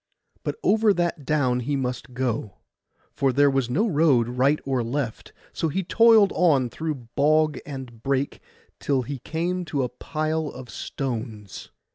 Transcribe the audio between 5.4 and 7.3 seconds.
so he toiled on through